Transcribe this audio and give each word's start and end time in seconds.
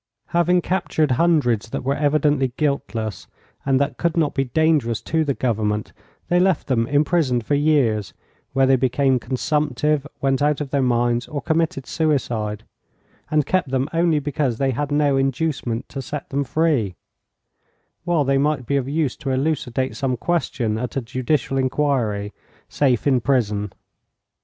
Having 0.29 0.61
captured 0.63 1.11
hundreds 1.11 1.69
that 1.69 1.83
were 1.83 1.93
evidently 1.93 2.53
guiltless, 2.57 3.27
and 3.67 3.79
that 3.79 3.99
could 3.99 4.17
not 4.17 4.33
be 4.33 4.45
dangerous 4.45 4.99
to 5.03 5.23
the 5.23 5.35
government, 5.35 5.93
they 6.27 6.39
left 6.39 6.65
them 6.65 6.87
imprisoned 6.87 7.45
for 7.45 7.53
years, 7.53 8.11
where 8.53 8.65
they 8.65 8.77
became 8.77 9.19
consumptive, 9.19 10.07
went 10.19 10.41
out 10.41 10.59
of 10.59 10.71
their 10.71 10.81
minds 10.81 11.27
or 11.27 11.39
committed 11.39 11.85
suicide, 11.85 12.63
and 13.29 13.45
kept 13.45 13.69
them 13.69 13.87
only 13.93 14.17
because 14.17 14.57
they 14.57 14.71
had 14.71 14.91
no 14.91 15.17
inducement 15.17 15.87
to 15.89 16.01
set 16.01 16.31
them 16.31 16.43
free, 16.43 16.95
while 18.03 18.23
they 18.23 18.39
might 18.39 18.65
be 18.65 18.77
of 18.77 18.89
use 18.89 19.15
to 19.15 19.29
elucidate 19.29 19.95
some 19.95 20.17
question 20.17 20.79
at 20.79 20.97
a 20.97 21.01
judicial 21.01 21.59
inquiry, 21.59 22.33
safe 22.67 23.05
in 23.05 23.21
prison. 23.21 23.71